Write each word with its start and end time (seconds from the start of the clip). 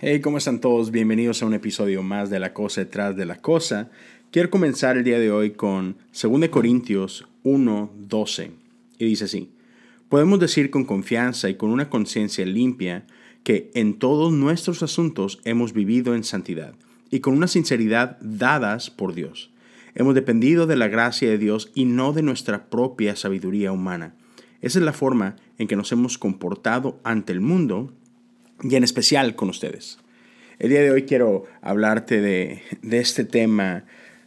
Hey, 0.00 0.20
¿cómo 0.20 0.38
están 0.38 0.60
todos? 0.60 0.92
Bienvenidos 0.92 1.42
a 1.42 1.46
un 1.46 1.54
episodio 1.54 2.04
más 2.04 2.30
de 2.30 2.38
La 2.38 2.54
Cosa 2.54 2.82
detrás 2.82 3.16
de 3.16 3.26
la 3.26 3.42
Cosa. 3.42 3.90
Quiero 4.30 4.48
comenzar 4.48 4.96
el 4.96 5.02
día 5.02 5.18
de 5.18 5.32
hoy 5.32 5.50
con 5.50 5.96
2 6.12 6.50
Corintios 6.50 7.26
1:12. 7.42 8.52
Y 8.96 9.06
dice 9.06 9.24
así, 9.24 9.50
podemos 10.08 10.38
decir 10.38 10.70
con 10.70 10.84
confianza 10.84 11.48
y 11.48 11.56
con 11.56 11.70
una 11.70 11.90
conciencia 11.90 12.46
limpia 12.46 13.08
que 13.42 13.72
en 13.74 13.98
todos 13.98 14.32
nuestros 14.32 14.84
asuntos 14.84 15.40
hemos 15.42 15.72
vivido 15.72 16.14
en 16.14 16.22
santidad 16.22 16.74
y 17.10 17.18
con 17.18 17.34
una 17.34 17.48
sinceridad 17.48 18.18
dadas 18.20 18.90
por 18.90 19.14
Dios. 19.14 19.50
Hemos 19.96 20.14
dependido 20.14 20.68
de 20.68 20.76
la 20.76 20.86
gracia 20.86 21.28
de 21.28 21.38
Dios 21.38 21.72
y 21.74 21.86
no 21.86 22.12
de 22.12 22.22
nuestra 22.22 22.70
propia 22.70 23.16
sabiduría 23.16 23.72
humana. 23.72 24.14
Esa 24.62 24.78
es 24.78 24.84
la 24.84 24.92
forma 24.92 25.34
en 25.58 25.66
que 25.66 25.74
nos 25.74 25.90
hemos 25.90 26.18
comportado 26.18 27.00
ante 27.02 27.32
el 27.32 27.40
mundo 27.40 27.92
y 28.62 28.74
en 28.74 28.84
especial 28.84 29.34
con 29.34 29.48
ustedes. 29.50 29.98
El 30.58 30.70
día 30.70 30.80
de 30.80 30.90
hoy 30.90 31.04
quiero 31.04 31.44
hablarte 31.62 32.20
de, 32.20 32.62
este 32.82 33.24
tema 33.24 33.84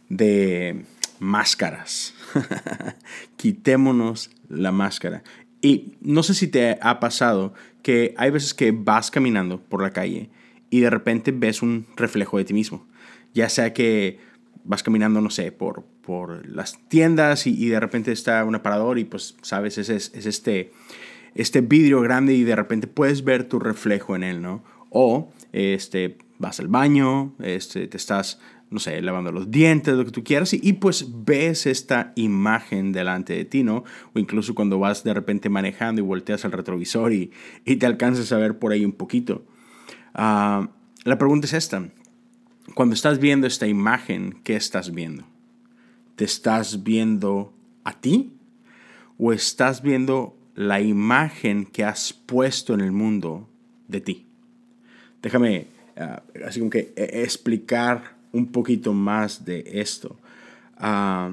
de 0.08 0.84
máscaras. 1.18 2.14
Quitémonos 3.36 4.30
la 4.48 4.72
máscara. 4.72 5.22
Y 5.60 5.94
no 6.00 6.22
sé 6.22 6.34
si 6.34 6.48
te 6.48 6.78
ha 6.80 7.00
pasado 7.00 7.52
que 7.82 8.14
hay 8.16 8.30
veces 8.30 8.54
que 8.54 8.72
vas 8.72 9.10
caminando 9.10 9.60
por 9.60 9.82
la 9.82 9.90
calle 9.90 10.30
y 10.70 10.80
de 10.80 10.90
repente 10.90 11.32
ves 11.32 11.62
un 11.62 11.86
reflejo 11.96 12.38
de 12.38 12.44
ti 12.44 12.54
mismo. 12.54 12.86
Ya 13.34 13.48
sea 13.48 13.74
que 13.74 14.18
vas 14.64 14.82
caminando, 14.82 15.20
no 15.20 15.30
sé, 15.30 15.52
por, 15.52 15.84
por 16.02 16.46
las 16.48 16.78
tiendas 16.88 17.46
y, 17.46 17.68
de 17.68 17.80
repente 17.80 18.10
está 18.12 18.44
un 18.44 18.54
aparador 18.54 18.98
y 18.98 19.04
pues, 19.04 19.36
sabes, 19.42 19.76
es, 19.76 19.90
es 19.90 20.26
este 20.26 20.72
este 21.34 21.60
vidrio 21.60 22.00
grande 22.00 22.34
y 22.34 22.44
de 22.44 22.56
repente 22.56 22.86
puedes 22.86 23.24
ver 23.24 23.44
tu 23.44 23.58
reflejo 23.58 24.16
en 24.16 24.22
él, 24.22 24.42
¿no? 24.42 24.62
O 24.90 25.30
este, 25.52 26.18
vas 26.38 26.60
al 26.60 26.68
baño, 26.68 27.34
este, 27.40 27.86
te 27.86 27.96
estás, 27.96 28.40
no 28.70 28.78
sé, 28.78 29.00
lavando 29.00 29.32
los 29.32 29.50
dientes, 29.50 29.94
lo 29.94 30.04
que 30.04 30.10
tú 30.10 30.24
quieras, 30.24 30.52
y, 30.52 30.72
pues 30.74 31.06
ves 31.24 31.66
esta 31.66 32.12
imagen 32.16 32.92
delante 32.92 33.34
de 33.34 33.44
ti, 33.44 33.62
¿no? 33.62 33.84
O 34.12 34.18
incluso 34.18 34.54
cuando 34.54 34.78
vas 34.78 35.04
de 35.04 35.14
repente 35.14 35.48
manejando 35.48 36.02
y 36.02 36.04
volteas 36.04 36.44
al 36.44 36.52
retrovisor 36.52 37.12
y, 37.12 37.30
te 37.64 37.86
alcanzas 37.86 38.32
a 38.32 38.38
ver 38.38 38.58
por 38.58 38.72
ahí 38.72 38.84
un 38.84 38.92
poquito. 38.92 39.44
Ah, 40.14 40.70
la 41.04 41.16
pregunta 41.16 41.46
es 41.46 41.54
esta. 41.54 41.88
Cuando 42.74 42.94
estás 42.94 43.18
viendo 43.18 43.46
esta 43.46 43.66
imagen, 43.66 44.40
¿qué 44.44 44.56
estás 44.56 44.92
viendo? 44.92 45.24
¿Te 46.16 46.24
estás 46.24 46.82
viendo 46.82 47.52
a 47.84 48.00
ti? 48.00 48.32
¿O 49.18 49.32
estás 49.32 49.82
viendo 49.82 50.36
la 50.54 50.80
imagen 50.80 51.64
que 51.64 51.84
has 51.84 52.12
puesto 52.12 52.74
en 52.74 52.80
el 52.80 52.92
mundo 52.92 53.48
de 53.88 54.00
ti. 54.00 54.26
Déjame 55.22 55.68
ah, 55.96 56.22
así 56.46 56.60
como 56.60 56.70
que 56.70 56.92
eh, 56.96 57.22
explicar 57.22 58.16
un 58.32 58.50
poquito 58.50 58.92
más 58.92 59.44
de 59.44 59.64
esto. 59.66 60.18
Ah, 60.76 61.32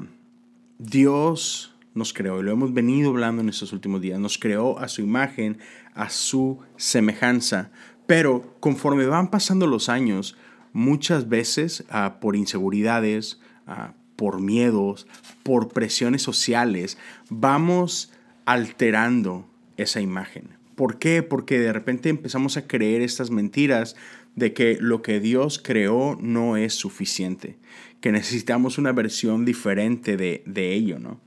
Dios 0.78 1.76
nos 1.94 2.14
creó, 2.14 2.40
y 2.40 2.44
lo 2.44 2.52
hemos 2.52 2.74
venido 2.74 3.10
hablando 3.10 3.42
en 3.42 3.50
estos 3.50 3.74
últimos 3.74 4.00
días, 4.00 4.20
nos 4.20 4.38
creó 4.38 4.80
a 4.80 4.88
su 4.88 5.02
imagen, 5.02 5.58
a 5.94 6.10
su 6.10 6.60
semejanza, 6.78 7.72
pero 8.06 8.56
conforme 8.60 9.06
van 9.06 9.30
pasando 9.30 9.68
los 9.68 9.90
años, 9.90 10.38
muchas 10.72 11.28
veces 11.28 11.84
ah, 11.90 12.20
por 12.22 12.36
inseguridades, 12.36 13.40
por 14.16 14.42
miedos, 14.42 15.08
por 15.44 15.70
presiones 15.70 16.22
sociales, 16.22 16.98
vamos 17.30 18.12
alterando 18.50 19.48
esa 19.78 20.02
imagen. 20.02 20.50
¿Por 20.76 20.98
qué? 20.98 21.22
Porque 21.22 21.60
de 21.60 21.72
repente 21.72 22.10
empezamos 22.10 22.58
a 22.58 22.66
creer 22.66 23.02
estas 23.02 23.30
mentiras 23.30 23.96
de 24.36 24.54
que 24.54 24.78
lo 24.80 25.04
que 25.04 25.20
Dios 25.20 25.60
creó 25.64 26.18
no 26.20 26.58
es 26.58 26.74
suficiente, 26.74 27.58
que 28.02 28.12
necesitamos 28.12 28.80
una 28.80 28.92
versión 28.92 29.46
diferente 29.46 30.18
de, 30.18 30.42
de 30.48 30.74
ello, 30.74 30.98
¿no? 30.98 31.20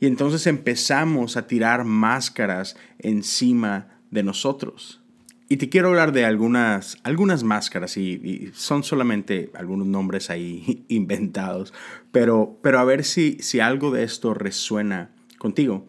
Y 0.00 0.06
entonces 0.06 0.46
empezamos 0.46 1.36
a 1.36 1.46
tirar 1.46 1.84
máscaras 1.84 2.76
encima 2.98 3.88
de 4.10 4.22
nosotros. 4.22 5.02
Y 5.50 5.58
te 5.58 5.68
quiero 5.68 5.88
hablar 5.88 6.12
de 6.12 6.24
algunas, 6.24 6.96
algunas 7.02 7.44
máscaras 7.44 7.98
y, 7.98 8.50
son 8.54 8.82
solamente 8.82 9.50
algunos 9.54 9.86
nombres 9.86 10.30
ahí 10.30 10.84
inventados, 10.88 11.74
pero, 12.10 12.58
pero 12.62 12.78
a 12.78 12.84
ver 12.84 13.04
si, 13.04 13.36
si 13.40 13.60
algo 13.60 13.90
de 13.90 14.04
esto 14.04 14.32
resuena 14.32 15.10
contigo. 15.36 15.86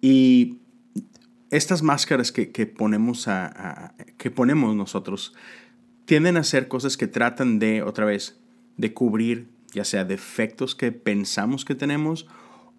Y 0.00 0.58
estas 1.50 1.82
máscaras 1.82 2.32
que, 2.32 2.66
ponemos, 2.66 3.28
a, 3.28 3.94
que 4.18 4.30
ponemos 4.30 4.74
nosotros 4.76 5.34
tienden 6.04 6.36
a 6.36 6.44
ser 6.44 6.68
cosas 6.68 6.96
que 6.96 7.06
tratan 7.06 7.58
de, 7.58 7.82
otra 7.82 8.04
vez, 8.04 8.40
de 8.76 8.92
cubrir 8.94 9.48
ya 9.72 9.84
sea 9.84 10.04
defectos 10.04 10.74
que 10.74 10.92
pensamos 10.92 11.64
que 11.64 11.74
tenemos 11.74 12.26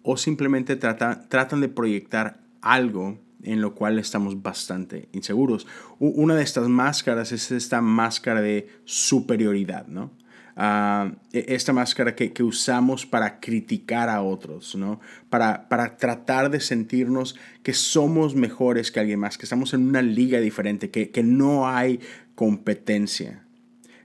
o 0.02 0.16
simplemente 0.16 0.76
tratan 0.76 1.60
de 1.60 1.68
proyectar 1.68 2.40
algo 2.60 3.18
en 3.42 3.60
lo 3.60 3.74
cual 3.74 3.98
estamos 3.98 4.42
bastante 4.42 5.08
inseguros. 5.12 5.66
Una 5.98 6.34
de 6.34 6.42
estas 6.42 6.68
máscaras 6.68 7.32
es 7.32 7.50
esta 7.50 7.80
máscara 7.80 8.40
de 8.40 8.68
superioridad, 8.84 9.86
¿no? 9.86 10.12
E, 10.56 11.54
esta 11.54 11.72
máscara 11.72 12.14
que, 12.14 12.42
usamos 12.42 13.06
para 13.06 13.40
criticar 13.40 14.08
a 14.08 14.22
otros, 14.22 14.74
¿no? 14.74 15.00
Para, 15.30 15.68
para 15.68 15.96
tratar 15.96 16.50
de 16.50 16.60
sentirnos 16.60 17.36
que 17.62 17.72
somos 17.72 18.34
mejores 18.34 18.90
que 18.90 19.00
alguien 19.00 19.20
más, 19.20 19.38
que 19.38 19.46
estamos 19.46 19.72
en 19.74 19.88
una 19.88 20.02
liga 20.02 20.40
diferente, 20.40 20.90
que, 20.90 21.10
que 21.10 21.22
no 21.22 21.68
hay 21.68 22.00
competencia. 22.34 23.44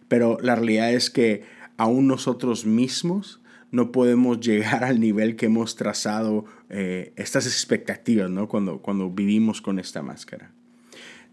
Pero 0.07 0.37
la 0.41 0.55
realidad 0.55 0.93
es 0.93 1.09
que 1.09 1.43
aún 1.77 2.07
nosotros 2.07 2.65
mismos 2.65 3.41
no 3.71 3.91
podemos 3.91 4.39
llegar 4.45 4.83
al 4.83 4.99
nivel 4.99 5.35
que 5.35 5.47
hemos 5.47 5.75
trazado 5.75 6.45
eh, 6.69 7.13
estas 7.15 7.45
expectativas, 7.45 8.29
¿no? 8.29 8.47
Cuando, 8.47 8.81
cuando 8.81 9.09
vivimos 9.09 9.61
con 9.61 9.79
esta 9.79 10.01
máscara. 10.01 10.51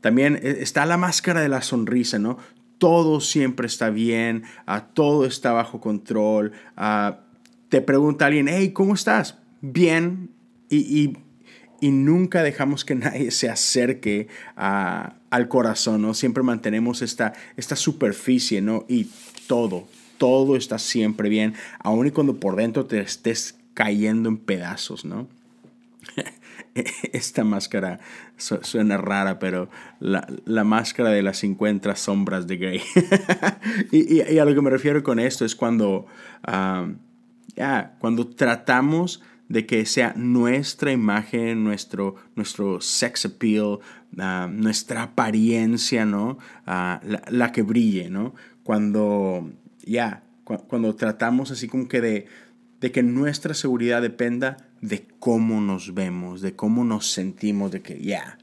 También 0.01 0.37
eh, 0.43 0.59
está 0.61 0.85
la 0.87 0.97
máscara 0.97 1.41
de 1.41 1.49
la 1.49 1.63
sonrisa, 1.63 2.19
¿no? 2.19 2.39
Todo 2.79 3.21
siempre 3.21 3.67
está 3.67 3.91
bien, 3.91 4.45
uh, 4.67 4.81
todo 4.93 5.27
está 5.27 5.53
bajo 5.53 5.81
control. 5.81 6.53
Uh, 6.77 7.15
te 7.69 7.81
pregunta 7.81 8.27
alguien, 8.27 8.49
hey, 8.49 8.73
¿cómo 8.73 8.95
estás? 8.95 9.39
Bien. 9.61 10.31
Y, 10.69 11.17
y, 11.81 11.91
nunca 11.91 12.43
dejamos 12.43 12.85
que 12.85 12.95
nadie 12.95 13.31
se 13.31 13.51
acerque 13.51 14.29
al 14.57 15.49
corazón, 15.49 16.03
¿no? 16.03 16.15
Siempre 16.15 16.43
mantenemos 16.43 17.03
esta, 17.03 17.35
esta 17.57 17.77
superficie, 17.77 18.63
¿no? 18.63 18.87
Y 18.89 19.09
todo, 19.47 19.87
todo 20.17 20.57
está 20.57 20.79
siempre 20.79 21.29
bien, 21.29 21.55
aun 21.81 22.07
y 22.07 22.11
cuando 22.11 22.41
por 22.41 22.57
dentro 22.57 22.87
te 22.87 23.01
estés 23.01 23.57
cayendo 23.75 24.29
en 24.29 24.39
pedazos, 24.39 25.05
¿no? 25.05 25.29
esta 27.13 27.45
máscara 27.45 28.01
suena 28.37 28.97
rara, 28.97 29.39
pero 29.39 29.69
la, 30.01 30.65
máscara 30.65 31.11
de 31.11 31.23
las 31.23 31.39
50 31.39 31.95
sombras 31.97 32.47
de 32.47 32.57
Grey. 32.57 32.83
y, 33.93 34.39
a 34.39 34.45
lo 34.45 34.55
que 34.55 34.61
me 34.61 34.71
refiero 34.71 35.03
con 35.03 35.21
esto 35.21 35.45
es 35.45 35.55
cuando, 35.55 36.07
cuando 37.99 38.27
tratamos 38.29 39.23
de 39.49 39.67
que 39.67 39.87
sea 39.87 40.15
nuestra 40.17 40.91
imagen, 40.93 41.65
nuestro, 41.65 42.17
nuestro 42.35 42.81
sex 42.81 43.27
appeal, 43.27 43.79
nuestra 44.51 45.03
apariencia, 45.03 46.07
¿no? 46.07 46.39
la, 46.67 47.53
que 47.53 47.63
brille, 47.63 48.11
¿no? 48.11 48.35
Cuando, 48.63 49.51
ya, 49.85 50.25
cuando 50.45 50.95
tratamos 50.95 51.51
así 51.51 51.69
como 51.69 51.89
que 51.89 52.01
de, 52.01 52.27
de 52.81 52.93
que 52.93 53.03
nuestra 53.03 53.55
seguridad 53.55 54.03
dependa 54.03 54.57
de 54.89 55.07
cómo 55.19 55.63
nos 55.63 55.95
vemos, 55.95 56.43
de 56.43 56.55
cómo 56.55 56.85
nos 56.85 57.11
sentimos, 57.11 57.71
de 57.71 57.81
que 57.81 58.03
ya, 58.03 58.39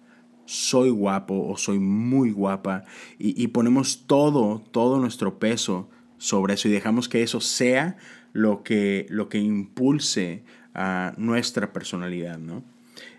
soy 0.46 0.90
guapo 0.90 1.48
o 1.48 1.56
soy 1.56 1.78
muy 1.78 2.32
guapa 2.32 2.84
y, 3.20 3.48
ponemos 3.50 4.06
todo, 4.08 4.64
todo 4.72 5.00
nuestro 5.00 5.38
peso 5.38 5.90
sobre 6.18 6.56
eso 6.56 6.68
y 6.68 6.72
dejamos 6.72 7.08
que 7.08 7.22
eso 7.22 7.42
sea 7.42 7.96
lo 8.34 8.64
que, 8.64 9.06
lo 9.10 9.30
que 9.30 9.38
impulse 9.38 10.44
a 10.74 11.14
nuestra 11.18 11.72
personalidad, 11.74 12.40
¿no? 12.40 12.64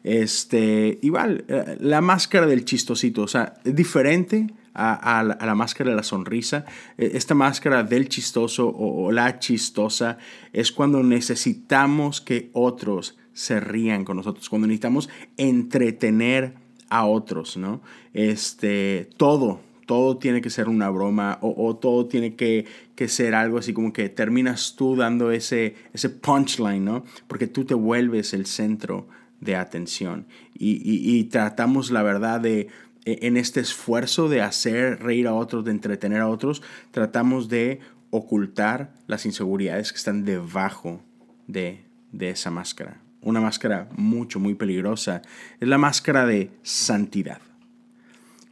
Este, 0.03 0.99
igual, 1.01 1.45
eh, 1.49 1.77
la 1.81 2.01
máscara 2.01 2.47
del 2.47 2.65
chistosito, 2.65 3.23
o 3.23 3.29
sea, 3.29 3.55
es 3.65 3.75
diferente 3.75 4.49
a, 4.75 5.23
la, 5.23 5.55
máscara 5.55 5.91
de 5.91 5.97
la 5.97 6.03
sonrisa. 6.03 6.65
E, 6.97 7.13
esta 7.15 7.35
máscara 7.35 7.83
del 7.83 8.09
chistoso 8.09 8.69
o, 8.69 9.13
la 9.13 9.39
chistosa 9.39 10.19
es 10.53 10.73
cuando 10.73 11.03
necesitamos 11.03 12.21
que 12.21 12.51
otros 12.53 13.19
se 13.33 13.61
rían 13.61 14.05
con 14.05 14.17
nosotros, 14.17 14.49
cuando 14.49 14.67
necesitamos 14.67 15.09
entretener 15.37 16.55
a 16.89 17.07
otros, 17.07 17.57
¿no? 17.57 17.81
Este, 18.13 19.09
todo, 19.17 19.61
todo 19.87 20.19
tiene 20.19 20.43
que 20.43 20.51
ser 20.51 20.69
una 20.69 20.91
broma 20.91 21.39
o, 21.41 21.77
todo 21.77 22.07
tiene 22.07 22.35
que, 22.35 22.67
ser 23.09 23.35
algo 23.35 23.59
así 23.59 23.73
como 23.73 23.93
que 23.93 24.09
terminas 24.09 24.77
tú 24.77 24.95
dando 24.95 25.33
ese, 25.33 25.75
ese 25.93 26.09
punchline, 26.09 26.85
¿no? 26.85 27.05
Porque 27.27 27.49
tú 27.49 27.65
te 27.65 27.75
vuelves 27.75 28.33
el 28.33 28.47
centro 28.47 29.09
de 29.41 29.57
atención 29.57 30.27
y, 30.55 30.81
y 30.85 31.25
tratamos 31.25 31.91
la 31.91 32.05
verdad 32.05 32.41
de 32.41 32.69
en 33.05 33.37
este 33.37 33.61
esfuerzo 33.61 34.29
de 34.29 34.43
hacer 34.43 35.03
reír 35.03 35.27
a 35.27 35.35
otros, 35.35 35.65
de 35.65 35.71
entretener 35.71 36.21
a 36.21 36.29
otros, 36.29 36.63
tratamos 36.91 37.49
de 37.49 37.81
ocultar 38.11 38.93
las 39.07 39.27
inseguridades 39.27 39.93
que 39.93 39.99
están 39.99 40.25
debajo 40.25 41.03
de, 41.47 41.85
de 42.13 42.31
esa 42.31 42.51
máscara. 42.51 43.01
Una 43.21 43.41
máscara 43.41 43.89
mucho, 43.97 44.41
muy 44.41 44.55
peligrosa 44.55 45.23
es 45.61 45.69
la 45.69 45.79
máscara 45.79 46.27
de 46.27 46.51
santidad. 46.63 47.41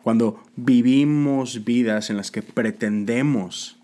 Cuando 0.02 0.43
vivimos 0.56 1.64
vidas 1.64 2.08
en 2.08 2.17
las 2.17 2.31
que 2.31 2.43
pretendemos 2.43 3.81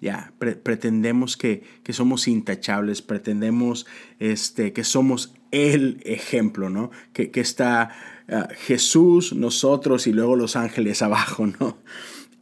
ya, 0.00 0.32
pretendemos 0.38 1.36
que, 1.36 1.62
somos 1.90 2.28
intachables, 2.28 3.02
pretendemos 3.02 3.86
este, 4.18 4.72
que 4.72 4.84
somos 4.84 5.34
el 5.50 6.00
ejemplo, 6.04 6.70
¿no? 6.70 6.90
Que, 7.12 7.30
está 7.34 7.90
ah, 8.30 8.48
Jesús, 8.56 9.34
nosotros 9.34 10.06
y 10.06 10.12
luego 10.12 10.36
los 10.36 10.56
ángeles 10.56 11.02
abajo, 11.02 11.46
¿no? 11.46 11.78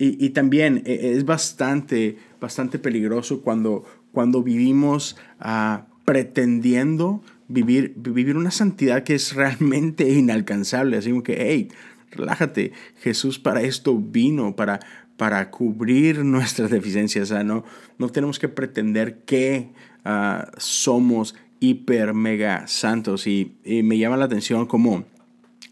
Y, 0.00 0.30
también 0.30 0.84
e, 0.86 1.14
es 1.16 1.24
bastante, 1.24 2.18
bastante 2.40 2.78
peligroso 2.78 3.40
cuando, 3.42 3.84
cuando 4.12 4.44
vivimos 4.44 5.16
uh, 5.40 5.82
pretendiendo 6.04 7.20
vivir, 7.48 7.94
vivir 7.96 8.36
una 8.36 8.52
santidad 8.52 9.02
que 9.02 9.16
es 9.16 9.32
realmente 9.34 10.08
inalcanzable. 10.08 10.96
Así 10.96 11.10
como 11.10 11.22
que, 11.22 11.36
hey, 11.40 11.68
relájate, 12.12 12.72
Jesús 13.00 13.38
para 13.38 13.62
esto 13.62 13.98
vino, 13.98 14.54
para, 14.54 14.80
para 15.16 15.50
cubrir 15.50 16.18
nuestras 16.24 16.70
deficiencias. 16.70 17.32
no, 17.44 17.64
no 17.98 18.08
tenemos 18.10 18.38
que 18.38 18.48
pretender 18.48 19.24
que 19.24 19.70
ah, 20.04 20.50
somos 20.58 21.34
hiper 21.60 22.14
mega 22.14 22.66
santos. 22.66 23.26
Y, 23.26 23.56
me 23.64 23.98
llama 23.98 24.16
la 24.16 24.26
atención 24.26 24.66
como 24.66 25.04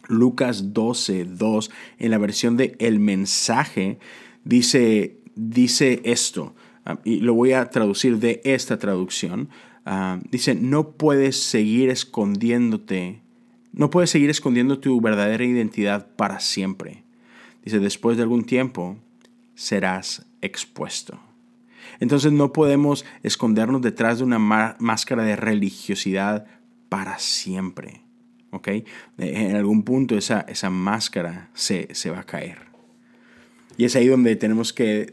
Lucas 0.09 0.73
12, 0.73 1.25
2, 1.25 1.71
en 1.99 2.11
la 2.11 2.19
versión 2.19 2.57
de 2.57 2.77
El 2.79 3.01
mensaje, 3.01 3.99
dice, 4.45 5.19
dice 5.35 6.01
esto. 6.05 6.55
Ah, 6.85 6.99
y 7.05 7.21
lo 7.21 7.35
voy 7.35 7.53
a 7.53 7.71
traducir 7.71 8.19
de 8.19 8.41
esta 8.45 8.79
traducción. 8.79 9.49
Ah, 9.85 10.21
dice, 10.31 10.55
no 10.55 10.93
puedes 10.93 11.41
seguir 11.41 11.91
escondiéndote, 11.91 13.23
no 13.73 13.91
puedes 13.91 14.11
seguir 14.11 14.31
escondiendo 14.31 14.79
tu 14.79 15.01
verdadera 15.01 15.45
identidad 15.45 16.09
para 16.17 16.41
siempre. 16.41 17.05
Dice, 17.65 17.81
después 17.81 18.17
de 18.17 18.23
algún 18.23 18.45
tiempo, 18.45 18.97
serás 19.55 20.27
expuesto. 20.41 21.21
Entonces 22.01 22.33
no 22.33 22.53
podemos 22.53 23.05
escondernos 23.23 23.83
detrás 23.83 24.19
de 24.19 24.25
una 24.25 24.39
máscara 24.39 25.25
de 25.25 25.37
religiosidad 25.37 26.47
para 26.89 27.19
siempre. 27.19 28.06
¿Ok? 28.57 28.69
En 29.19 29.57
algún 29.57 29.83
punto 29.83 30.17
esa, 30.17 30.41
esa 30.41 30.71
máscara 30.71 31.51
se, 31.55 31.89
va 32.11 32.21
a 32.21 32.27
caer. 32.27 32.59
Y 33.77 33.85
es 33.85 33.97
ahí 33.97 34.09
donde 34.09 34.37
tenemos 34.37 34.73
que 34.73 35.13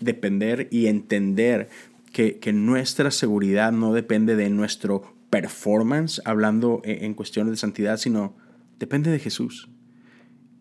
depender 0.00 0.68
y 0.70 0.86
entender 0.86 1.68
que, 2.12 2.52
nuestra 2.52 3.10
seguridad 3.10 3.72
no 3.72 3.92
depende 3.92 4.36
de 4.36 4.50
nuestro 4.50 5.14
performance, 5.30 6.20
hablando 6.24 6.82
en, 6.84 7.04
en 7.04 7.14
cuestiones 7.14 7.52
de 7.52 7.56
santidad, 7.56 7.96
sino 7.96 8.36
depende 8.78 9.10
de 9.10 9.18
Jesús 9.18 9.68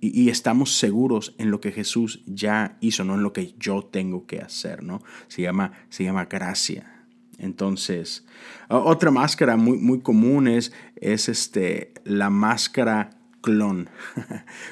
y, 0.01 0.29
estamos 0.29 0.73
seguros 0.73 1.35
en 1.37 1.51
lo 1.51 1.61
que 1.61 1.71
Jesús 1.71 2.23
ya 2.25 2.77
hizo, 2.81 3.03
no 3.03 3.13
en 3.13 3.23
lo 3.23 3.33
que 3.33 3.53
yo 3.59 3.83
tengo 3.83 4.25
que 4.25 4.39
hacer, 4.39 4.83
¿no? 4.83 5.03
Se 5.27 5.43
llama, 5.43 5.73
se 5.89 6.03
llama 6.03 6.25
gracia. 6.25 7.00
Entonces, 7.41 8.23
otra 8.69 9.09
máscara 9.09 9.57
muy, 9.57 9.77
muy 9.77 9.99
común 9.99 10.47
es, 10.47 10.71
es 10.95 11.27
este, 11.27 11.91
la 12.03 12.29
máscara 12.29 13.09
clon. 13.41 13.89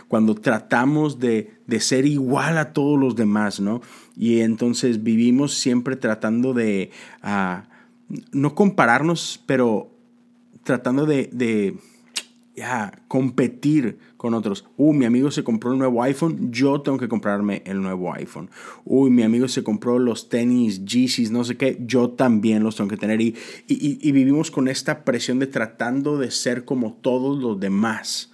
Cuando 0.07 0.35
tratamos 0.35 1.19
de, 1.19 1.51
ser 1.79 2.05
igual 2.05 2.59
a 2.59 2.71
todos 2.71 2.99
los 2.99 3.15
demás, 3.15 3.59
¿no? 3.59 3.81
Y 4.15 4.41
entonces 4.41 5.01
vivimos 5.01 5.55
siempre 5.55 5.95
tratando 5.95 6.53
de, 6.53 6.91
ah, 7.23 7.63
no 8.31 8.53
compararnos, 8.53 9.43
pero 9.47 9.91
tratando 10.63 11.07
de, 11.07 11.27
de 11.33 11.75
competir 13.07 13.97
con 14.17 14.33
otros. 14.33 14.65
Uy, 14.77 14.97
mi 14.97 15.05
amigo 15.05 15.31
se 15.31 15.43
compró 15.43 15.71
un 15.71 15.79
nuevo 15.79 16.03
iPhone, 16.03 16.51
yo 16.51 16.81
tengo 16.81 16.97
que 16.97 17.07
comprarme 17.07 17.61
el 17.65 17.81
nuevo 17.81 18.13
iPhone. 18.13 18.49
Uy, 18.85 19.09
mi 19.09 19.23
amigo 19.23 19.47
se 19.47 19.63
compró 19.63 19.99
los 19.99 20.29
tenis, 20.29 20.83
Yeezys, 20.83 21.31
no 21.31 21.43
sé 21.43 21.57
qué, 21.57 21.77
yo 21.85 22.09
también 22.09 22.63
los 22.63 22.75
tengo 22.75 22.89
que 22.89 22.97
tener. 22.97 23.21
Y, 23.21 23.35
y, 23.67 24.11
vivimos 24.11 24.51
con 24.51 24.67
esta 24.67 25.03
presión 25.03 25.39
de 25.39 25.47
tratando 25.47 26.17
de 26.17 26.31
ser 26.31 26.65
como 26.65 26.93
todos 26.93 27.41
los 27.41 27.59
demás. 27.59 28.31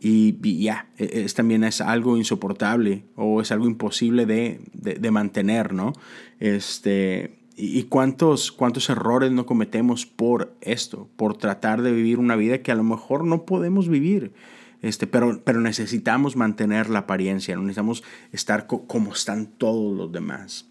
Y, 0.00 0.34
ya, 0.62 0.88
e, 0.98 1.22
es, 1.24 1.34
también 1.34 1.64
es 1.64 1.80
algo 1.80 2.16
insoportable 2.16 3.04
o 3.14 3.40
es 3.40 3.52
algo 3.52 3.66
imposible 3.66 4.26
de, 4.26 4.60
de, 4.72 4.94
de 4.94 5.10
mantener, 5.10 5.72
¿no? 5.72 5.92
Este, 6.40 7.41
¿Y 7.56 7.84
cuántos, 7.84 8.50
cuántos 8.50 8.88
errores 8.88 9.30
no 9.30 9.44
cometemos 9.44 10.06
por 10.06 10.56
esto? 10.62 11.08
Por 11.16 11.36
tratar 11.36 11.82
de 11.82 11.92
vivir 11.92 12.18
una 12.18 12.36
vida 12.36 12.62
que 12.62 12.72
a 12.72 12.76
lo 12.76 12.84
mejor 12.84 13.24
no 13.24 13.44
podemos 13.44 13.88
vivir. 13.88 14.32
Este, 14.80 15.06
pero, 15.06 15.42
pero 15.44 15.60
necesitamos 15.60 16.34
mantener 16.34 16.90
la 16.90 17.00
apariencia, 17.00 17.56
necesitamos 17.56 18.02
estar 18.32 18.66
como 18.66 19.12
están 19.12 19.46
todos 19.46 19.96
los 19.96 20.10
demás. 20.10 20.66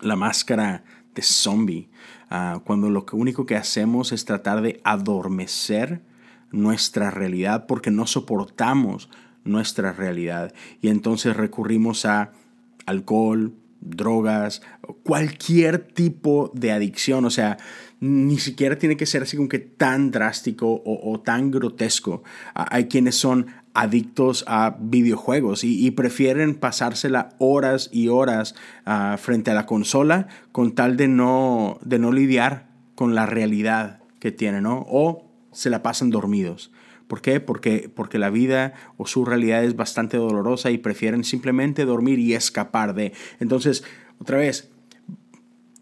La 0.00 0.16
máscara 0.16 0.84
de 1.14 1.22
zombie, 1.22 1.88
ah, 2.30 2.60
cuando 2.64 2.88
lo 2.88 3.04
único 3.12 3.44
que 3.44 3.56
hacemos 3.56 4.12
es 4.12 4.24
tratar 4.24 4.62
de 4.62 4.80
adormecer 4.84 6.02
nuestra 6.50 7.10
realidad 7.10 7.66
porque 7.66 7.90
no 7.90 8.06
soportamos 8.06 9.10
nuestra 9.44 9.92
realidad 9.92 10.54
y 10.80 10.88
entonces 10.88 11.36
recurrimos 11.36 12.06
a 12.06 12.32
alcohol, 12.86 13.54
drogas, 13.88 14.62
cualquier 15.02 15.78
tipo 15.78 16.50
de 16.54 16.72
adicción, 16.72 17.24
o 17.24 17.30
sea, 17.30 17.58
ni 18.00 18.38
siquiera 18.38 18.76
tiene 18.76 18.96
que 18.96 19.06
ser 19.06 19.22
así 19.22 19.36
como 19.36 19.48
que 19.48 19.58
tan 19.58 20.10
drástico 20.10 20.82
o, 20.84 21.20
tan 21.20 21.50
grotesco. 21.50 22.22
Hay 22.54 22.86
quienes 22.86 23.16
son 23.16 23.46
adictos 23.74 24.44
a 24.46 24.76
videojuegos 24.80 25.64
y, 25.64 25.90
prefieren 25.92 26.54
pasársela 26.54 27.30
horas 27.38 27.88
y 27.92 28.08
horas 28.08 28.54
ah, 28.84 29.16
frente 29.18 29.50
a 29.50 29.54
la 29.54 29.66
consola 29.66 30.28
con 30.52 30.74
tal 30.74 30.96
de 30.96 31.08
no, 31.08 31.78
de 31.82 31.98
no 31.98 32.12
lidiar 32.12 32.68
con 32.94 33.14
la 33.14 33.26
realidad 33.26 34.00
que 34.20 34.32
tienen. 34.32 34.64
O 34.66 35.30
se 35.52 35.70
la 35.70 35.82
pasan 35.82 36.10
dormidos. 36.10 36.70
¿Por 37.06 37.20
qué? 37.20 37.40
Porque, 37.40 37.90
porque 37.94 38.18
la 38.18 38.30
vida 38.30 38.74
o 38.96 39.06
su 39.06 39.24
realidad 39.24 39.64
es 39.64 39.76
bastante 39.76 40.16
dolorosa 40.16 40.70
y 40.70 40.78
prefieren 40.78 41.22
simplemente 41.22 41.84
dormir 41.84 42.18
y 42.18 42.34
escapar 42.34 42.94
de. 42.94 43.12
Entonces, 43.38 43.84
otra 44.18 44.38
vez, 44.38 44.70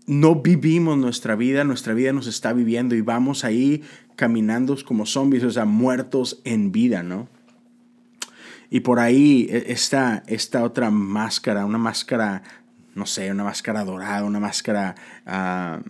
no 0.07 0.37
vivimos 0.37 0.99
nuestra 0.99 1.35
vida, 1.35 1.65
nuestra 1.65 1.95
vida 1.95 2.13
nos 2.13 2.27
está 2.27 2.53
viviendo 2.53 2.95
y 2.95 3.01
vamos 3.01 3.45
ahí 3.45 3.83
caminando 4.17 4.77
como 4.85 5.07
zombies, 5.07 5.45
o 5.45 5.51
sea, 5.51 5.65
muertos 5.65 6.41
en 6.45 6.73
vida, 6.73 7.03
¿no? 7.03 7.29
Y 8.71 8.81
por 8.81 8.99
ahí 8.99 9.47
e, 9.51 9.73
está 9.73 10.23
esta 10.27 10.63
otra 10.63 10.91
máscara, 10.91 11.65
una 11.65 11.79
máscara, 11.79 12.43
no 12.95 13.07
sé, 13.07 13.31
una 13.31 13.45
máscara 13.45 13.85
dorada, 13.85 14.25
una 14.25 14.41
máscara 14.41 14.95
ah, 15.27 15.81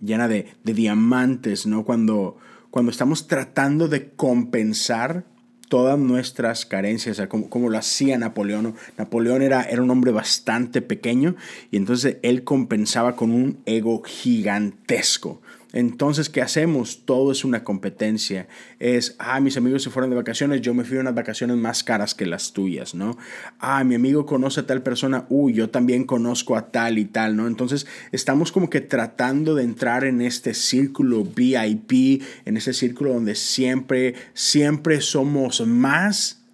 llena 0.00 0.28
de, 0.28 0.54
de 0.64 0.74
diamantes, 0.74 1.66
¿no? 1.66 1.84
Cuando 1.84 2.36
cuando 2.72 2.90
estamos 2.90 3.26
tratando 3.26 3.86
de 3.86 4.08
compensar 4.12 5.24
todas 5.68 5.98
nuestras 5.98 6.64
carencias, 6.64 7.20
como, 7.28 7.50
como, 7.50 7.68
lo 7.68 7.76
hacía 7.76 8.16
Napoleón. 8.16 8.74
Napoleón 8.96 9.42
era, 9.42 9.62
era 9.62 9.82
un 9.82 9.90
hombre 9.90 10.10
bastante 10.10 10.80
pequeño 10.80 11.36
y 11.70 11.76
entonces 11.76 12.16
él 12.22 12.44
compensaba 12.44 13.14
con 13.14 13.30
un 13.30 13.58
ego 13.66 14.02
gigantesco. 14.02 15.42
Entonces, 15.72 16.28
¿qué 16.28 16.42
hacemos? 16.42 17.04
Todo 17.06 17.32
es 17.32 17.44
una 17.44 17.64
competencia. 17.64 18.46
Es, 18.78 19.16
ah, 19.18 19.40
mis 19.40 19.56
amigos 19.56 19.82
se 19.82 19.90
fueron 19.90 20.10
de 20.10 20.16
vacaciones, 20.16 20.60
yo 20.60 20.74
me 20.74 20.84
fui 20.84 20.98
a 20.98 21.00
unas 21.00 21.14
vacaciones 21.14 21.56
más 21.56 21.82
caras 21.82 22.14
que 22.14 22.26
las 22.26 22.52
tuyas, 22.52 22.94
¿no? 22.94 23.16
Ah, 23.58 23.82
mi 23.84 23.94
amigo 23.94 24.26
conoce 24.26 24.60
a 24.60 24.66
tal 24.66 24.82
persona, 24.82 25.26
uy, 25.30 25.54
yo 25.54 25.70
también 25.70 26.04
conozco 26.04 26.56
a 26.56 26.70
tal 26.70 26.98
y 26.98 27.06
tal, 27.06 27.36
¿no? 27.36 27.46
Entonces, 27.46 27.86
estamos 28.12 28.52
como 28.52 28.68
que 28.68 28.82
tratando 28.82 29.54
de 29.54 29.64
entrar 29.64 30.04
en 30.04 30.20
este 30.20 30.52
círculo 30.52 31.24
VIP, 31.24 32.22
en 32.44 32.56
ese 32.58 32.74
círculo 32.74 33.14
donde 33.14 33.34
siempre, 33.34 34.14
siempre 34.34 35.00
somos 35.00 35.66
más 35.66 36.44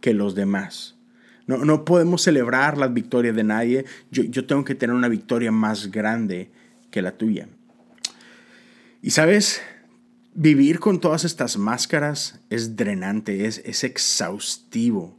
que 0.00 0.14
los 0.14 0.34
demás. 0.34 0.96
No, 1.46 1.58
no 1.58 1.84
podemos 1.84 2.22
celebrar 2.22 2.78
las 2.78 2.94
victorias 2.94 3.36
de 3.36 3.44
nadie. 3.44 3.84
Yo, 4.10 4.22
yo 4.22 4.46
tengo 4.46 4.64
que 4.64 4.74
tener 4.74 4.96
una 4.96 5.08
victoria 5.08 5.52
más 5.52 5.90
grande 5.90 6.50
que 6.90 7.02
la 7.02 7.12
tuya. 7.18 7.48
Y 9.04 9.10
sabes, 9.10 9.60
vivir 10.32 10.80
con 10.80 10.98
todas 10.98 11.24
estas 11.24 11.58
máscaras 11.58 12.40
es 12.48 12.74
drenante, 12.74 13.44
es, 13.44 13.60
es 13.66 13.84
exhaustivo. 13.84 15.14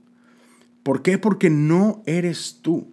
¿Por 0.81 1.03
qué? 1.03 1.19
Porque 1.19 1.51
no 1.51 2.01
eres 2.07 2.61
tú. 2.63 2.87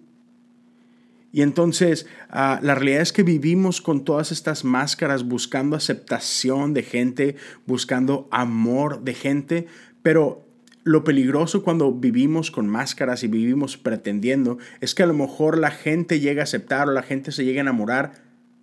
Y 1.33 1.41
entonces 1.41 2.05
ah, 2.29 2.61
la 2.63 2.75
realidad 2.75 3.01
es 3.01 3.15
que 3.15 3.23
vivimos 3.23 3.81
con 3.81 4.05
todas 4.05 4.33
estas 4.33 4.65
máscaras 4.65 5.25
buscando 5.25 5.77
aceptación 5.77 6.75
de 6.75 6.83
gente, 6.83 7.37
buscando 7.65 8.29
amor 8.31 9.03
de 9.03 9.15
gente, 9.15 9.67
pero 10.03 10.47
lo 10.85 11.05
peligroso 11.05 11.63
cuando 11.63 11.91
vivimos 11.91 12.51
con 12.51 12.69
máscaras 12.69 13.23
y 13.23 13.29
vivimos 13.29 13.79
pretendiendo 13.79 14.59
es 14.83 14.95
que 14.95 15.05
a 15.05 15.07
lo 15.07 15.15
mejor 15.15 15.57
la 15.57 15.71
gente 15.71 16.21
llega 16.21 16.43
a 16.43 16.45
aceptar 16.45 16.87
o 16.87 16.93
la 16.93 17.03
gente 17.03 17.33
se 17.33 17.47
llega 17.47 17.61
a 17.61 17.63
enamorar 17.63 18.13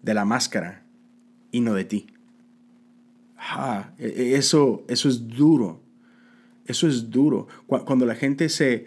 de 0.04 0.14
la 0.14 0.26
máscara 0.26 0.84
y 1.52 1.62
no 1.62 1.74
de 1.74 1.86
ti. 1.86 2.06
Ah, 3.40 3.94
eso, 3.98 4.86
eso 4.88 5.10
es 5.10 5.28
duro. 5.28 5.82
Eso 6.66 6.88
es 6.88 7.10
duro. 7.10 7.48
Cuando 7.68 8.06
la 8.06 8.16
gente 8.16 8.50
se... 8.50 8.86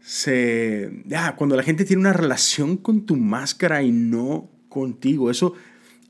se 0.00 1.04
cuando 1.36 1.56
la 1.56 1.62
gente 1.62 1.84
tiene 1.84 2.00
una 2.00 2.12
relación 2.12 2.76
con 2.76 3.06
tu 3.06 3.16
máscara 3.16 3.82
y 3.82 3.90
no 3.90 4.50
contigo, 4.68 5.30
eso, 5.30 5.54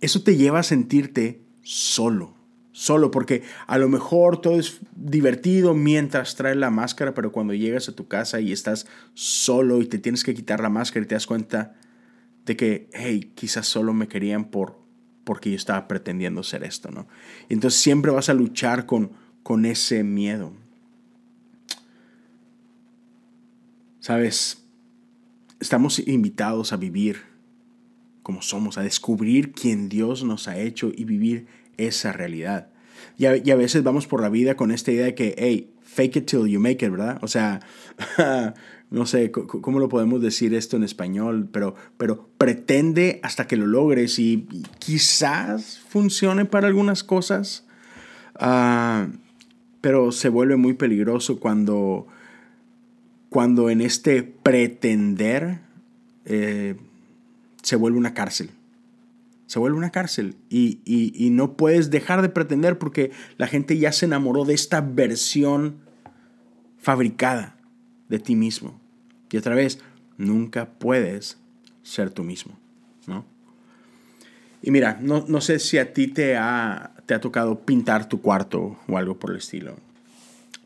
eso 0.01 0.23
te 0.23 0.37
lleva 0.37 0.61
a 0.61 0.65
sentirte 0.65 1.43
solo 1.63 2.41
solo, 2.81 3.11
porque 3.11 3.43
a 3.67 3.77
lo 3.77 3.91
mejor 3.91 4.41
todo 4.41 4.59
es 4.59 4.81
divertido 4.97 5.75
mientras 5.75 6.35
traes 6.35 6.57
la 6.57 6.71
máscara, 6.71 7.13
pero 7.13 7.31
cuando 7.31 7.53
llegas 7.53 7.91
a 7.91 7.95
tu 7.95 8.09
casa 8.09 8.41
y 8.41 8.53
estás 8.53 8.87
solo 9.13 9.83
y 9.83 9.87
te 9.87 9.99
tienes 9.99 10.25
que 10.25 10.33
quitar 10.35 10.61
la 10.61 10.71
máscara 10.71 11.05
y 11.05 11.09
te 11.09 11.15
das 11.15 11.27
cuenta 11.27 11.75
de 12.47 12.57
que, 12.57 12.89
hey, 12.95 13.33
quizás 13.35 13.67
solo 13.67 13.93
me 13.93 14.09
querían 14.09 14.47
por, 14.47 14.80
porque 15.25 15.51
yo 15.51 15.57
estaba 15.57 15.89
pretendiendo 15.89 16.43
ser 16.43 16.65
esto, 16.65 16.91
¿no? 16.91 17.07
Y 17.49 17.55
entonces 17.55 17.81
siempre 17.81 18.11
vas 18.11 18.29
a 18.29 18.35
luchar 18.35 18.87
con, 18.87 19.13
con 19.43 19.65
ese 19.65 20.03
miedo. 20.03 20.53
Sabes, 24.01 24.65
estamos 25.61 25.99
invitados 25.99 26.73
a 26.73 26.77
vivir 26.77 27.31
como 28.23 28.43
somos, 28.43 28.79
a 28.79 28.83
descubrir 28.83 29.53
quién 29.53 29.89
Dios 29.89 30.25
nos 30.25 30.49
ha 30.49 30.59
hecho 30.59 30.93
y 30.95 31.05
vivir 31.05 31.47
esa 31.77 32.13
realidad. 32.13 32.71
Y 33.17 33.27
a, 33.27 33.57
veces 33.57 33.83
vamos 33.83 34.07
por 34.07 34.23
la 34.23 34.29
vida 34.29 34.57
con 34.57 34.71
esta 34.71 34.93
idea 34.93 35.07
de 35.07 35.15
que, 35.15 35.35
hey, 35.37 35.73
fake 35.83 36.17
it 36.17 36.27
till 36.27 36.47
you 36.47 36.61
make 36.61 36.85
it, 36.85 36.91
¿verdad? 36.91 37.19
O 37.23 37.29
sea, 37.29 37.61
no 38.91 39.07
sé 39.07 39.31
cómo 39.31 39.79
lo 39.79 39.89
podemos 39.89 40.21
decir 40.21 40.55
esto 40.55 40.77
en 40.77 40.83
español, 40.83 41.49
pero, 41.51 41.75
pero 41.97 42.29
pretende 42.39 43.21
hasta 43.23 43.47
que 43.47 43.57
lo 43.57 43.67
logres 43.67 44.19
y, 44.19 44.49
quizás 44.79 45.81
funcione 45.89 46.45
para 46.45 46.67
algunas 46.67 47.05
cosas, 47.05 47.67
ah, 48.35 49.09
pero 49.81 50.13
se 50.13 50.29
vuelve 50.29 50.57
muy 50.57 50.75
peligroso 50.75 51.39
cuando, 51.39 52.07
cuando 53.29 53.71
en 53.71 53.81
este 53.81 54.23
pretender 54.23 55.61
eh, 56.25 56.77
se 57.63 57.77
vuelve 57.77 57.99
una 57.99 58.15
cárcel 58.15 58.51
se 59.51 59.59
vuelve 59.59 59.77
una 59.77 59.91
cárcel 59.91 60.37
y, 60.49 60.79
no 61.33 61.57
puedes 61.57 61.91
dejar 61.91 62.23
de 62.23 62.29
pretender 62.29 62.79
porque 62.79 63.11
la 63.37 63.49
gente 63.49 63.77
ya 63.79 63.91
se 63.91 64.07
enamoró 64.07 64.45
de 64.45 64.55
esta 64.55 64.81
versión 64.81 65.79
fabricada 66.79 67.57
de 68.09 68.21
ti 68.21 68.37
mismo. 68.37 68.80
Y 69.31 69.37
otra 69.37 69.55
vez, 69.55 69.79
nunca 70.17 70.67
puedes 70.67 71.39
ser 71.83 72.11
tú 72.11 72.25
mismo, 72.25 72.59
¿no? 73.07 73.25
Y 74.63 74.71
mira, 74.71 74.99
no, 75.01 75.25
no 75.27 75.41
sé 75.41 75.59
si 75.59 75.79
a 75.79 75.93
ti 75.93 76.09
te 76.09 76.37
ha, 76.37 76.93
te 77.07 77.15
ha 77.15 77.21
tocado 77.21 77.61
pintar 77.61 78.09
tu 78.09 78.21
cuarto 78.21 78.79
o 78.87 78.99
algo 78.99 79.19
por 79.19 79.31
el 79.31 79.39
estilo. 79.39 79.77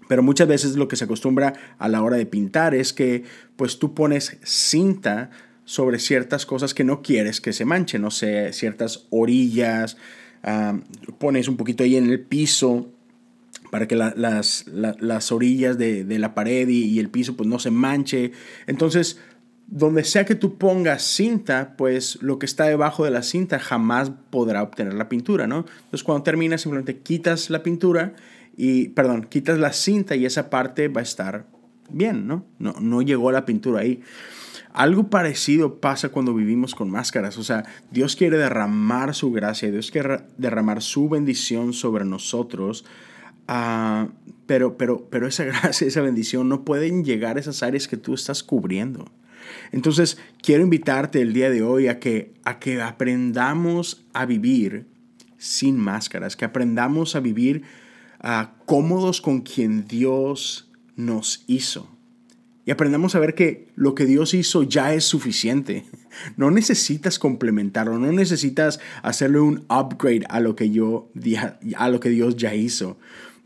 Pero 0.08 0.22
muchas 0.22 0.48
veces 0.48 0.76
lo 0.76 0.88
que 0.88 0.96
se 0.96 1.04
acostumbra 1.04 1.54
a 1.78 1.88
la 1.88 2.02
hora 2.02 2.16
de 2.16 2.26
pintar 2.26 2.74
es 2.74 2.92
que 2.92 3.24
pues 3.56 3.78
tú 3.78 3.94
pones 3.94 4.38
cinta 4.42 5.30
sobre 5.64 5.98
ciertas 5.98 6.44
cosas 6.44 6.74
que 6.74 6.84
no 6.84 7.02
quieres 7.02 7.40
que 7.40 7.52
se 7.52 7.64
manchen, 7.64 8.02
no 8.02 8.10
sé, 8.10 8.52
ciertas 8.52 9.06
orillas, 9.10 9.96
pones 11.18 11.48
un 11.48 11.56
poquito 11.56 11.84
ahí 11.84 11.96
en 11.96 12.10
el 12.10 12.20
piso 12.20 12.90
para 13.74 13.88
que 13.88 13.96
las, 13.96 14.66
las, 14.68 15.32
orillas 15.32 15.76
de, 15.76 16.06
la 16.20 16.32
pared 16.32 16.68
y, 16.68 17.00
el 17.00 17.10
piso 17.10 17.36
pues 17.36 17.48
no 17.48 17.58
se 17.58 17.72
manche. 17.72 18.30
Entonces, 18.68 19.18
donde 19.66 20.04
sea 20.04 20.24
que 20.24 20.36
tú 20.36 20.58
pongas 20.58 21.02
cinta, 21.02 21.74
pues 21.76 22.22
lo 22.22 22.38
que 22.38 22.46
está 22.46 22.66
debajo 22.66 23.04
de 23.04 23.10
la 23.10 23.24
cinta 23.24 23.58
jamás 23.58 24.12
podrá 24.30 24.62
obtener 24.62 24.94
la 24.94 25.08
pintura, 25.08 25.48
¿no? 25.48 25.66
Entonces, 25.66 26.04
cuando 26.04 26.22
terminas, 26.22 26.60
simplemente 26.60 26.98
quitas 26.98 27.50
la 27.50 27.64
pintura 27.64 28.14
y, 28.56 28.90
perdón, 28.90 29.26
quitas 29.28 29.58
la 29.58 29.72
cinta 29.72 30.14
y 30.14 30.24
esa 30.24 30.50
parte 30.50 30.86
va 30.86 31.00
a 31.00 31.02
estar 31.02 31.46
bien, 31.90 32.28
¿no? 32.28 32.46
No, 32.60 32.74
no 32.80 33.02
llegó 33.02 33.32
la 33.32 33.44
pintura 33.44 33.80
ahí. 33.80 34.02
Algo 34.72 35.10
parecido 35.10 35.80
pasa 35.80 36.10
cuando 36.10 36.32
vivimos 36.32 36.76
con 36.76 36.92
máscaras. 36.92 37.38
O 37.38 37.42
sea, 37.42 37.64
Dios 37.90 38.14
quiere 38.14 38.38
derramar 38.38 39.16
su 39.16 39.32
gracia, 39.32 39.68
Dios 39.72 39.90
quiere 39.90 40.18
derramar 40.38 40.80
su 40.80 41.08
bendición 41.08 41.72
sobre 41.72 42.04
nosotros. 42.04 42.84
Ah, 43.48 44.08
pero, 44.46 44.76
pero, 44.76 45.08
pero 45.10 45.26
esa 45.26 45.44
gracia, 45.44 45.86
esa 45.86 46.00
bendición 46.00 46.48
no 46.48 46.64
pueden 46.64 47.04
llegar 47.04 47.36
a 47.36 47.40
esas 47.40 47.62
áreas 47.62 47.88
que 47.88 47.96
tú 47.96 48.14
estás 48.14 48.42
cubriendo. 48.42 49.10
Entonces, 49.72 50.18
quiero 50.42 50.62
invitarte 50.62 51.20
el 51.20 51.32
día 51.32 51.50
de 51.50 51.62
hoy 51.62 51.88
a 51.88 51.98
que, 51.98 52.32
a 52.44 52.58
que 52.58 52.80
aprendamos 52.80 54.04
a 54.12 54.26
vivir 54.26 54.86
sin 55.36 55.76
máscaras, 55.76 56.36
que 56.36 56.44
aprendamos 56.44 57.16
a 57.16 57.20
vivir 57.20 57.62
ah, 58.20 58.54
cómodos 58.66 59.20
con 59.20 59.42
quien 59.42 59.86
Dios 59.86 60.70
nos 60.96 61.44
hizo. 61.46 61.88
Y 62.66 62.70
aprendamos 62.70 63.14
a 63.14 63.18
ver 63.18 63.34
que 63.34 63.68
lo 63.74 63.94
que 63.94 64.06
Dios 64.06 64.32
hizo 64.32 64.62
ya 64.62 64.94
es 64.94 65.04
suficiente. 65.04 65.84
No 66.36 66.52
necesitas 66.52 67.18
complementarlo, 67.18 67.98
no 67.98 68.12
necesitas 68.12 68.78
hacerle 69.02 69.40
un 69.40 69.64
upgrade 69.68 70.24
a 70.28 70.38
lo 70.38 70.54
que, 70.54 70.70
yo, 70.70 71.10
a 71.76 71.88
lo 71.88 71.98
que 71.98 72.08
Dios 72.08 72.36
ya 72.36 72.54
hizo. 72.54 72.96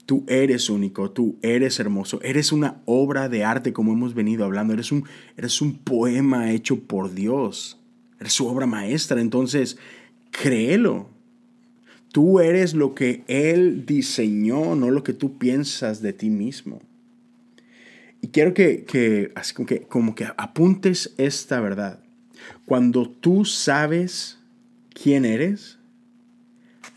Tú 0.09 0.25
eres 0.27 0.71
único, 0.71 1.11
tú 1.11 1.37
eres 1.43 1.79
hermoso, 1.81 2.19
eres 2.23 2.51
una 2.51 2.81
obra 2.87 3.29
de 3.29 3.45
arte 3.45 3.75
como 3.75 3.93
hemos 3.93 4.15
venido 4.15 4.47
hablando, 4.47 4.73
eres 4.73 4.91
un, 4.91 5.05
eres 5.37 5.61
un 5.61 5.75
poema 5.75 6.51
hecho 6.51 6.81
por 6.81 7.13
Dios, 7.13 7.79
eres 8.19 8.33
su 8.33 8.47
obra 8.47 8.65
maestra, 8.65 9.21
entonces 9.21 9.77
créelo. 10.31 11.11
Tú 12.11 12.41
eres 12.41 12.73
lo 12.73 12.95
que 12.95 13.23
Él 13.29 13.85
diseñó, 13.85 14.75
no 14.77 14.91
lo 14.91 15.03
que 15.03 15.13
tú 15.13 15.37
piensas 15.37 16.01
de 16.01 16.15
ti 16.15 16.31
mismo. 16.31 16.81
Y 18.23 18.29
quiero 18.29 18.55
que, 18.55 19.31
así 19.35 19.53
como 19.53 19.67
que, 19.67 19.83
como 19.83 20.15
que 20.15 20.25
apuntes 20.39 21.13
esta 21.19 21.61
verdad. 21.61 22.03
Cuando 22.65 23.11
tú 23.11 23.45
sabes 23.45 24.39
quién 24.89 25.27
eres, 25.27 25.79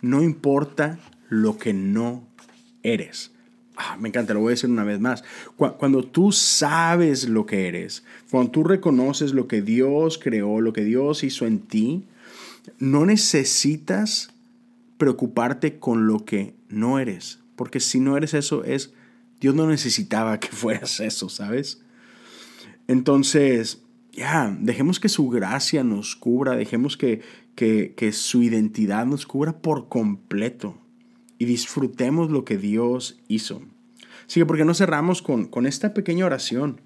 no 0.02 0.24
importa 0.24 0.98
lo 1.28 1.58
que 1.58 1.74
no 1.74 2.31
eres. 2.84 3.32
Ah, 3.78 3.98
me 4.00 4.10
encanta, 4.10 4.34
lo 4.34 4.42
voy 4.42 4.50
a 4.50 4.52
decir 4.52 4.70
una 4.70 4.84
vez 4.84 5.00
más. 5.00 5.24
Cuando 5.56 6.04
tú 6.04 6.32
sabes 6.32 7.28
lo 7.28 7.46
que 7.46 7.68
eres, 7.68 8.04
cuando 8.30 8.52
tú 8.52 8.64
reconoces 8.64 9.34
lo 9.34 9.48
que 9.48 9.62
Dios 9.62 10.18
creó, 10.18 10.62
lo 10.62 10.74
que 10.74 10.84
Dios 10.84 11.24
hizo 11.24 11.46
en 11.46 11.60
ti, 11.60 12.06
no 12.80 13.06
necesitas 13.06 14.34
preocuparte 14.98 15.80
con 15.80 16.06
lo 16.06 16.26
que 16.26 16.54
no 16.70 17.00
eres. 17.00 17.40
Porque 17.56 17.80
si 17.80 18.00
no 18.00 18.18
eres 18.18 18.34
eso, 18.34 18.64
es 18.64 18.94
Dios 19.40 19.56
no 19.56 19.68
necesitaba 19.68 20.40
que 20.40 20.48
fueras 20.52 21.00
eso, 21.00 21.30
¿sabes? 21.30 21.82
Entonces, 22.88 23.82
ya, 24.12 24.56
dejemos 24.60 25.00
que 25.00 25.10
su 25.10 25.30
gracia 25.30 25.84
nos 25.84 26.16
cubra, 26.16 26.56
dejemos 26.56 26.98
que, 26.98 27.22
que, 27.56 28.12
su 28.12 28.44
identidad 28.44 29.06
nos 29.06 29.26
cubra 29.26 29.60
por 29.60 29.88
completo 29.88 30.78
y 31.42 31.46
disfrutemos 31.46 32.30
lo 32.30 32.46
que 32.46 32.56
Dios 32.56 33.20
hizo. 33.28 33.64
Así 34.28 34.40
que, 34.40 34.46
¿por 34.46 34.58
qué 34.58 34.64
no 34.64 34.76
cerramos 34.76 35.24
con, 35.24 35.46
con 35.46 35.66
esta 35.66 35.92
pequeña 35.92 36.28
oración? 36.28 36.80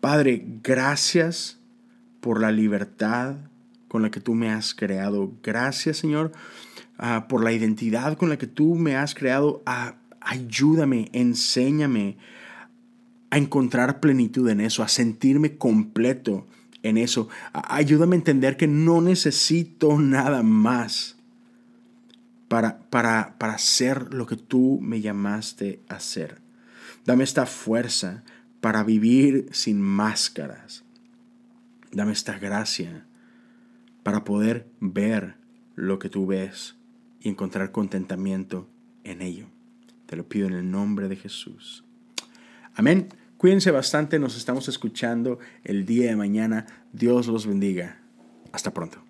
Padre, 0.00 0.46
gracias 0.62 1.58
por 2.20 2.40
la 2.40 2.52
libertad 2.52 3.38
con 3.88 4.02
la 4.02 4.12
que 4.12 4.20
tú 4.20 4.36
me 4.36 4.50
has 4.50 4.72
creado. 4.72 5.32
Gracias, 5.42 5.96
Señor, 5.96 6.30
ah, 6.96 7.26
por 7.28 7.42
la 7.42 7.52
identidad 7.52 8.16
con 8.16 8.28
la 8.28 8.38
que 8.38 8.46
tú 8.46 8.76
me 8.76 8.94
has 8.94 9.16
creado. 9.16 9.64
a 9.66 9.96
ayúdame, 10.20 11.10
enséñame 11.12 12.18
a 13.30 13.38
encontrar 13.38 13.98
plenitud 13.98 14.48
en 14.48 14.60
eso, 14.60 14.84
a 14.84 14.88
sentirme 14.88 15.56
completo 15.56 16.46
en 16.84 16.98
eso. 16.98 17.28
Ayúdame 17.52 18.14
a 18.14 18.20
entender 18.20 18.56
que 18.56 18.68
no 18.68 19.00
necesito 19.00 19.98
nada 19.98 20.44
más 20.44 21.17
para, 22.48 22.78
para, 22.90 23.36
para 23.38 23.58
ser 23.58 24.12
lo 24.12 24.26
que 24.26 24.36
tú 24.36 24.78
me 24.82 25.00
llamaste 25.00 25.82
a 25.88 26.00
ser. 26.00 26.40
Dame 27.04 27.24
esta 27.24 27.46
fuerza 27.46 28.24
para 28.60 28.82
vivir 28.82 29.48
sin 29.52 29.80
máscaras. 29.80 30.84
Dame 31.92 32.12
esta 32.12 32.38
gracia 32.38 33.06
para 34.02 34.24
poder 34.24 34.66
ver 34.80 35.36
lo 35.74 35.98
que 35.98 36.08
tú 36.08 36.26
ves 36.26 36.76
y 37.20 37.28
encontrar 37.28 37.72
contentamiento 37.72 38.68
en 39.04 39.22
ello. 39.22 39.46
Te 40.06 40.16
lo 40.16 40.28
pido 40.28 40.48
en 40.48 40.54
el 40.54 40.70
nombre 40.70 41.08
de 41.08 41.16
Jesús. 41.16 41.84
Amén. 42.74 43.08
Cuídense 43.36 43.70
bastante, 43.70 44.18
nos 44.18 44.36
estamos 44.36 44.68
escuchando 44.68 45.38
el 45.62 45.86
día 45.86 46.10
de 46.10 46.16
mañana. 46.16 46.66
Dios 46.92 47.28
los 47.28 47.46
bendiga. 47.46 48.00
Hasta 48.52 48.72
pronto. 48.74 49.07